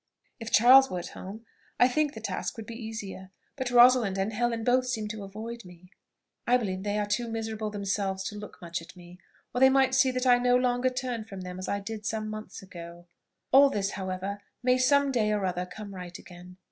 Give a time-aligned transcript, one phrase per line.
[0.39, 1.45] "If Charles were at home,
[1.79, 5.63] I think the task would be easier; but Rosalind and Helen both seem to avoid
[5.63, 5.91] me.
[6.47, 9.19] I believe they are too miserable themselves to look much at me,
[9.53, 12.29] or they might see that I no longer turned from them as I did some
[12.31, 13.05] months ago.
[13.51, 16.57] All this, however, may some day or other come right again.